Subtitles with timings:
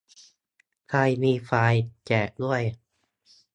[0.89, 2.61] ใครมีไฟล์ แจกด้วย